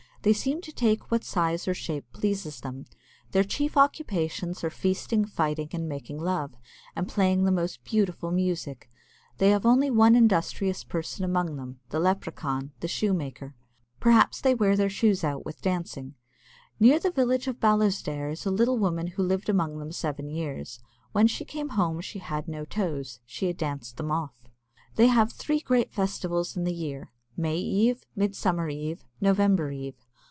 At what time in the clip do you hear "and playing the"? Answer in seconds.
6.95-7.51